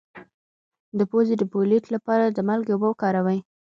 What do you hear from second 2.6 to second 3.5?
اوبه وکاروئ